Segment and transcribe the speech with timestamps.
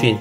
[0.00, 0.16] 讯。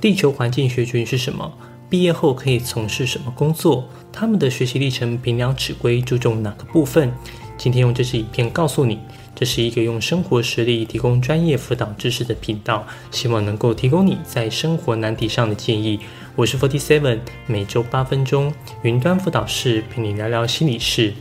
[0.00, 1.52] 地球环境学群是什么？
[1.90, 3.88] 毕业后可以从事什么工作？
[4.12, 7.12] 他们的学习历程凭良尺规注重哪个部分？
[7.58, 8.98] 今天用这支影片告诉你，
[9.34, 16.00] 这是一个用生活实例提供专业辅导知识的频道，希望能够提供你在生活难题上的建议。
[16.34, 18.52] 我是 Forty Seven，每周八分钟
[18.82, 21.14] 云端辅导室陪你聊聊心理事。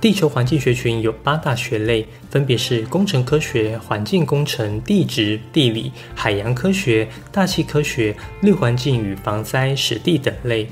[0.00, 10.66] 地球环境学群有八大学类，分别是工程科学、环境工程、地质、地理、海洋科学、大气科学、绿环境与防灾、史地等类。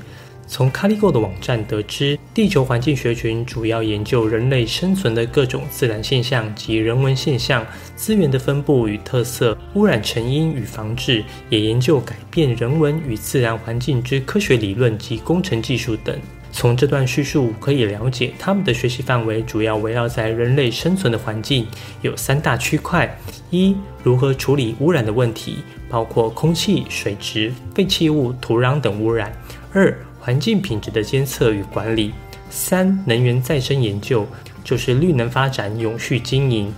[0.47, 7.63] 从 Caligo 的网站得知，地球环境学群主要研究人类生存的各种自然现象及人文现象、
[7.95, 16.19] 资源的分布与特色、污染成因与防治，也研究改变人文与自然环境之科学理论及工程技术等。
[16.51, 21.65] 从这段叙述可以了解，他们的学习范围主要围绕在人类生存的环境，
[22.01, 23.17] 有三大区块：
[23.49, 29.29] 一、如何处理污染的问题，包括空气、水质、废弃物、土壤等污染；
[29.71, 32.11] 二、环境品质的监测与管理；
[32.49, 34.27] 三、能源再生研究，
[34.63, 36.73] 就是绿能发展、永续经营。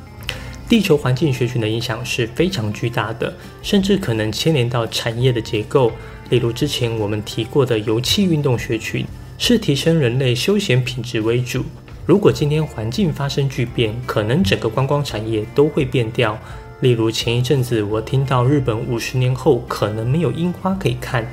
[0.69, 3.33] 地球环境学群的影响是非常巨大的，
[3.63, 5.91] 甚至可能牵连到产业的结构，
[6.29, 9.05] 例如之前我们提过的油气运动学群。
[9.43, 11.65] 是提升人类休闲品质为主。
[12.05, 16.37] 如果今天环境发生巨变，可能整个观光产业都会变掉。
[16.81, 21.25] 例如前一阵子我听到日本五十年后可能没有樱花可以看，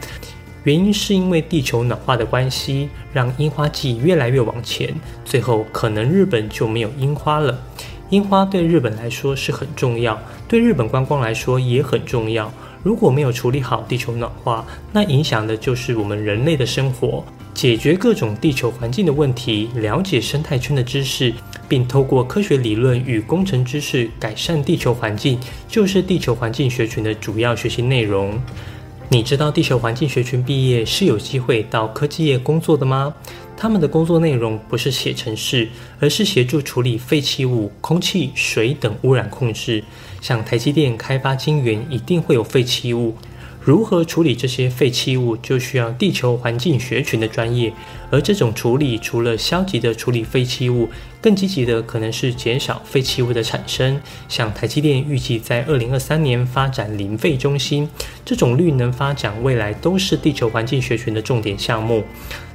[0.65, 7.63] 原因是因为地球暖化的关系，让樱花季越来越往前，最后可能日本就没有樱花了。
[8.09, 12.51] 樱花对日本来说是很重要，对日本观光来说也很重要。
[12.83, 17.23] 如果没有处理好地球暖化，那影响的就是我们人类的生活。
[17.59, 21.35] 解决各种地球环境的问题，了解生态圈的知识，
[21.69, 28.41] 并透过科学理论与工程知识改善地球环境，就是地球环境学群的主要学习内容。
[29.09, 33.13] 你知道地球环境学群毕业是有机会到科技业工作的吗？
[33.57, 35.69] 他们的工作内容不是写程式，
[35.99, 39.83] 而是协助处理废弃物、空气、水等污染控制。
[40.21, 43.17] 像台积电开发晶圆，一定会有废弃物。
[43.69, 47.71] 如何处理这些废弃物，就需要地球环境学群的专业。
[48.11, 50.89] 而这种处理，除了消极的处理废弃物，
[51.21, 54.01] 更积极的可能是减少废弃物的产生。
[54.29, 57.89] 像台积电预计在二零二三年发展零废中心，
[58.25, 62.05] 这种绿能发展未来都是地球环境学群的重点项目。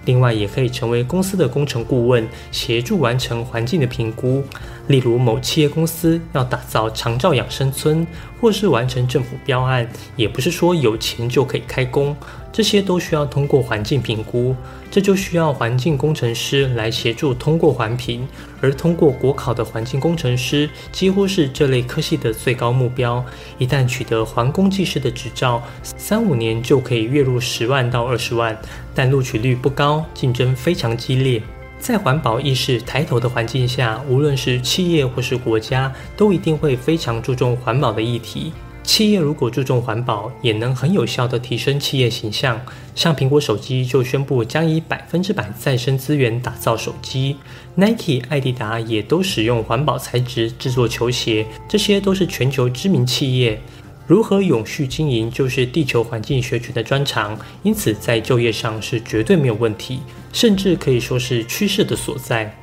[0.05, 4.43] 另外，也可以成为公司的工程顾问，协助完成环境的评估。
[4.87, 8.05] 例如，某企业公司要打造长照养生村，
[8.41, 12.13] 或是完成政府标案，也不是说有钱就可以开工，
[12.53, 14.55] 这些都需要通过环境评估，
[14.91, 18.25] 这就需要环境工程师来协助通过环评。
[18.61, 23.25] 而通过国考的环境工程师，几乎是这类科系的最高目标。
[23.57, 28.55] 一旦取得环工技师的执照，三五年就可以月入十万到二十万，
[28.93, 31.41] 但录取率不高，竞争非常激烈。
[31.79, 38.53] 在环保意识抬头的环境下，无论是企业或是国家，都一定会非常注重环保的议题。
[38.83, 42.61] 企业如果注重环保，也能很有效地提升企业形象。
[42.93, 47.37] 像苹果手机就宣布将以百分之百再生资源打造手机
[47.75, 53.59] ，Nike、艾迪达也都使用环保材质制作球鞋，这些都是全球知名企业。
[54.05, 60.01] 如何永续经营，就是地球环境学群的专长，因此在就业上是绝对没有问题。
[60.33, 62.53] 甚至可以说是趋势的所在。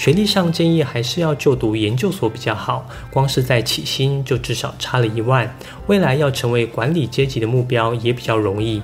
[0.00, 5.54] 学历上建议还是要就读研究所比较好，光是在起薪就至少差了一万，
[5.88, 8.80] 未来要成为管理阶级的目标也比较容易。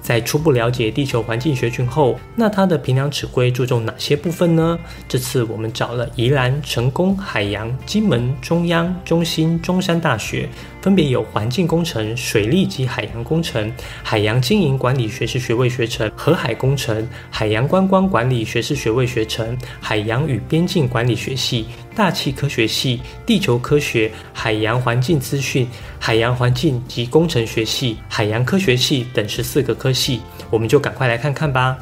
[0.00, 4.78] 在初步了解地球环境学群后，那它的评量尺规注重哪些部分呢？
[5.08, 10.48] 这次我们找了宜兰、成功、海洋、金门、中央、中心、中山大学，
[10.80, 13.72] 分别有环境工程、水利及海洋工程、
[14.02, 21.66] 海洋经营管理学士学位学程、河海工程、海洋观光管理学士学位学程、海洋与边境管理学系。
[21.94, 25.66] 大气科学系、地球科学、海洋环境资讯、
[25.98, 31.76] 海洋环境及工程学系、海洋科学系等十四个科系，我们就赶快来看看吧。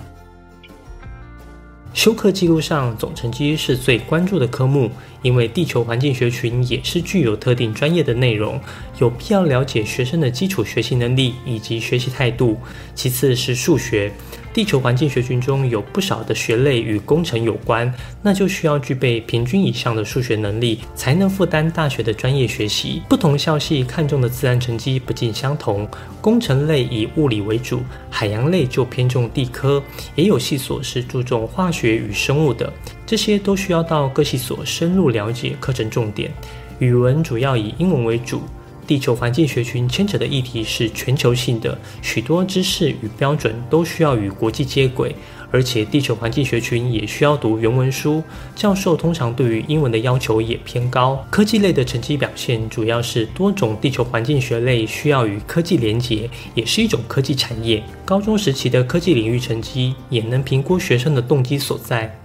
[1.96, 4.90] 修课记录上总成绩是最关注的科目，
[5.22, 8.60] 因为地球环境学群也是具有特定专业的内容，
[8.98, 12.58] 有必要了解学生的基础学习能力以及学习态度。
[12.94, 14.12] 其次是数学。
[14.56, 17.92] 地球环境学群中有不少的学类与工程有关，
[18.22, 23.02] 那就需要具备平均以上的数学能力，才能负担大学的专业学习。
[23.06, 25.86] 不同校系看重的自然成绩不尽相同，
[26.22, 29.82] 工程类以物理为主，海洋类就偏重地科，
[30.14, 32.72] 也有系所是注重化学与生物的，
[33.04, 36.32] 这些都需要到各系所深入了解课程重点。
[36.78, 38.40] 语文主要以英文为主。
[38.86, 45.14] 地球环境学群牵扯的议题是全球性的，许多知识与标准都需要与国际接轨，
[45.50, 48.22] 而且地球环境学群也需要读原文书。
[48.54, 51.24] 教授通常对于英文的要求也偏高。
[51.30, 57.82] 科技类的成绩表现主要是多种地球环境学类需要与科技连结，也是一种科技产业。
[58.04, 62.16] 高中时期的科技领域成绩也能评估学生的动机所在。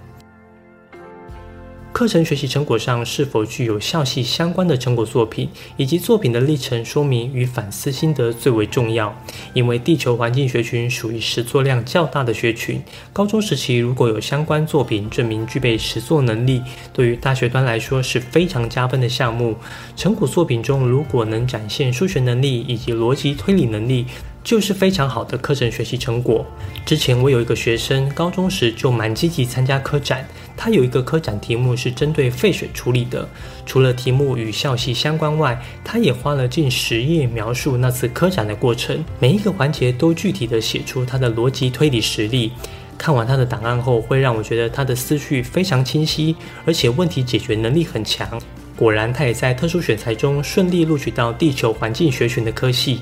[2.02, 9.16] 课程学习成果上是否具有校系相关的成果作品，以及作品的历程说明与反思心得最为重要。
[9.54, 12.82] 因为地球环境学群属于实作量较大的学群，
[13.12, 16.60] 高中时期如果有相关作品证明具备实作能力，
[16.92, 19.54] 对于大学端来说是非常加分的项目。
[19.94, 24.06] 成果作品中如果能展现数学能力以及逻辑推理能力，
[24.44, 26.44] 就是非常好的课程学习成果。
[26.84, 30.26] 之前我有一个学生，高中时就蛮积极参加科展。
[30.56, 33.26] 他有一个科展题目是针对废水处理的，
[33.64, 42.52] 除了题目与校系相关外，他也花了近十页描述那次科展的过程，每一个环节都具体的写出他的逻辑推理实力。
[42.98, 48.40] 看完他的档案后，会让我觉得他的思绪非常清晰，而且问题解决能力很强。
[48.76, 53.00] 果然，他也在特殊选材中顺利录取到地球环境学群的科系。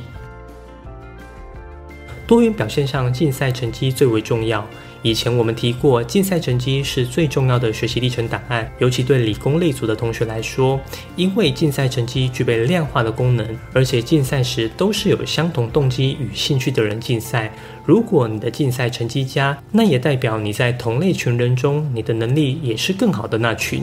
[2.30, 4.64] 多元表现上，竞赛成绩最为重要。
[5.02, 10.80] 以前我们提过，竞赛成绩是最重要的学习历程档案，尤其对理工类组的同学来说，
[11.16, 17.52] 因为竞赛成绩具备量化的功能，而且竞赛时都是有相同动机与兴趣的人竞赛。
[17.84, 23.82] 如果你的竞赛成绩佳，那也代表你在同类群人中，你的能力也是更好的那群。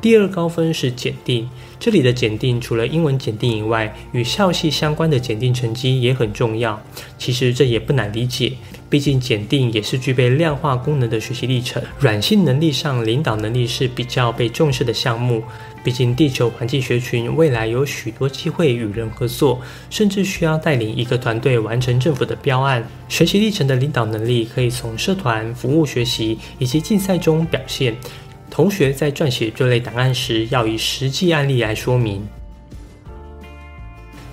[0.00, 1.46] 第二高分是检定，
[1.78, 6.80] 这里的检定除了英文检定以外，与校系相关的检定成绩也很重要。
[7.18, 8.52] 其实这也不难理解，
[8.88, 11.82] 毕竟检定也是具备量化功能的学习历程。
[11.98, 15.42] 软性能力上，领导能力是比较被重视的项目。
[15.82, 19.60] 毕竟地球环境学群未来有许多机会与人合作，
[19.90, 22.86] 甚至需要带领一个团队完成政府的标案。
[23.08, 27.94] 学习历程的领导能力可以从社团、服务学习以及竞赛中表现。
[28.60, 32.22] 同学在撰写这类档案时，要以实际案例来说明。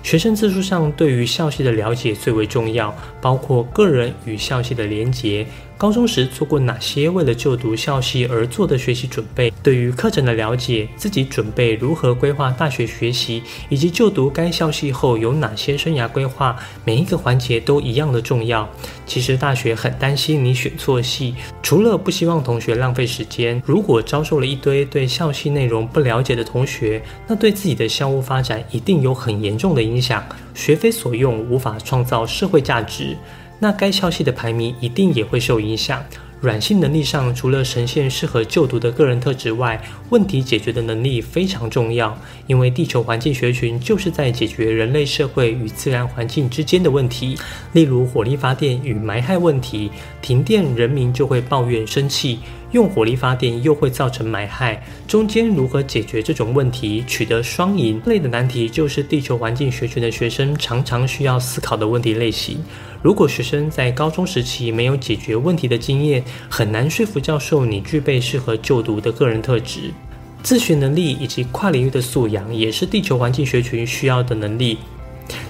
[0.02, 5.46] 学生自述上对于校系的了解最为重要，包括个人与校系的连结。
[5.78, 9.52] 高中时做过哪些为了就读校系而做的学习准备？
[9.62, 18.68] 对于课程的了解，自己准备如何规划大学学习，以及就读该校系后有哪些生涯规划，每一个环节都一样的重要。
[19.06, 33.16] 其实大学很担心你选错系，除了不希望同学浪费时间，如果招收了一堆对校系内容不了解的同学，那对自己的校务发展一定有很严重的影响，学非所用，无法创造社会价值。
[33.58, 36.02] 那该消息的排名一定也会受影响。
[36.40, 42.16] 软性能力上，除了呈现适合就读的个人特质外，问题解决的能力非常重要。
[42.46, 47.36] 因为地球环境学群就是在解决人类社会与自然环境之间的问题，
[47.72, 49.90] 例如火力发电与埋害问题。
[50.22, 52.38] 停电，人民就会抱怨生气；
[52.72, 62.62] 用火力发电又会造成埋害，中间如何解决这种问题，取得双赢类的难题，就是地球环境学群的学生常常需要思考的问题类型。
[63.02, 69.92] 如果学生在高中时期没有解决问题的经验，很难说服教授你具备适合就读的个人特质。
[70.42, 74.78] 自学能力以及跨领域的素养，也是地球环境学群需要的能力。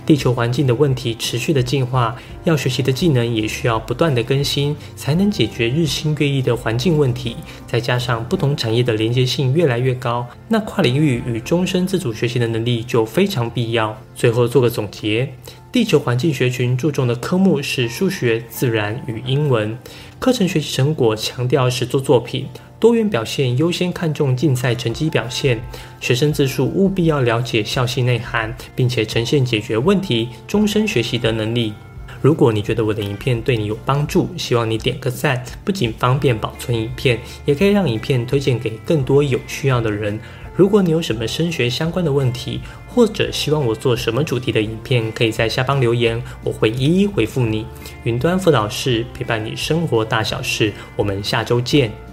[0.05, 7.37] 地球环境的问题持续的进化，要学习的技能也需要不断的更新，才能解决日新月异的环境问题。
[7.67, 13.97] 再加上不同产业的连接性越来越高，那跨领域与终身自主学习的能力就非常必要。
[14.15, 15.33] 最后做个总结。
[15.71, 19.77] 地球环境学群注重的科目是数学、自然与英文。
[20.19, 22.47] 课程学习成果强调实作作品，
[22.81, 25.61] 多元表现优先看重竞赛成绩表现。
[26.01, 31.73] 学生自述务必要了解校系内涵，并且呈现解决问题、终身学习的能力。
[32.21, 40.19] 如果你觉得我的影片对你有帮助，希望你点个赞，不仅方便保存影片，也可以让影片推荐给更多有需要的人。
[40.57, 47.65] 如果你有什么升学相关的问题，或者希望我做什么主题的影片，可以在下方留言，我会一一回复你。
[48.03, 52.08] 云端辅导室陪伴你生活大小事，我们下周见。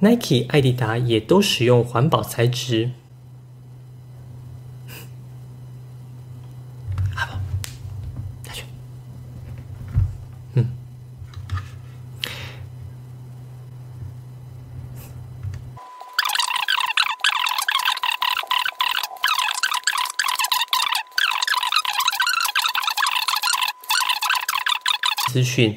[0.00, 2.90] Nike、艾迪达也都使用环保材质。
[25.36, 25.76] 资讯。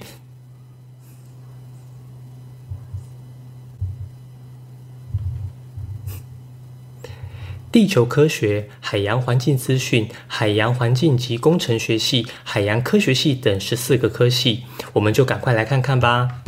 [7.72, 16.42] 地球科学、海洋环境资讯、海洋环境及工程学系、海洋科学系等十四个科系，我们就赶快来看看吧。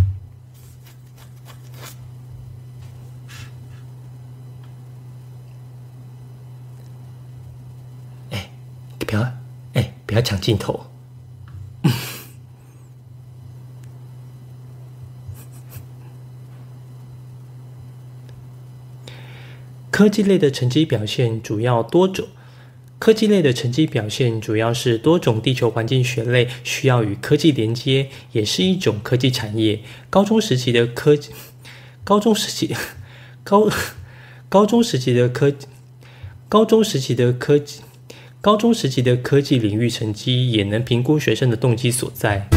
[8.32, 8.50] 哎，
[8.98, 9.22] 不要，
[9.74, 10.88] 哎，不要抢镜头。
[20.02, 22.28] 科技类的成绩表现主要多种。
[22.98, 29.82] 科技类的成绩表现主要是多种地球环境学类需要与科技连接，也是一种科技产业。
[30.10, 31.16] 高中时期的科，
[32.04, 32.76] 高中时期
[33.44, 33.70] 高
[34.50, 35.54] 高中时期的科，
[36.50, 37.82] 高中时期的科技，
[38.42, 42.48] 高中时期的科技领域成绩也能评估学生的动机所在。